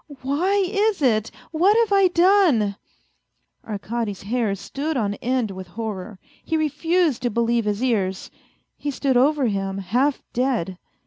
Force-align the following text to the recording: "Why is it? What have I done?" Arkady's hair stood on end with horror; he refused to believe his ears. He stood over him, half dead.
"Why 0.23 0.55
is 0.67 1.03
it? 1.03 1.29
What 1.51 1.77
have 1.77 1.93
I 1.95 2.07
done?" 2.07 2.75
Arkady's 3.63 4.23
hair 4.23 4.55
stood 4.55 4.97
on 4.97 5.13
end 5.13 5.51
with 5.51 5.67
horror; 5.67 6.17
he 6.43 6.57
refused 6.57 7.21
to 7.21 7.29
believe 7.29 7.65
his 7.65 7.83
ears. 7.83 8.31
He 8.79 8.89
stood 8.89 9.15
over 9.15 9.45
him, 9.45 9.77
half 9.77 10.23
dead. 10.33 10.79